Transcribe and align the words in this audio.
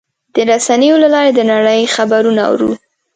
د 0.33 0.35
رسنیو 0.49 0.95
له 1.03 1.07
لارې 1.13 1.31
د 1.35 1.41
نړۍ 1.51 1.81
خبرونه 1.95 2.41
اورو. 2.49 2.71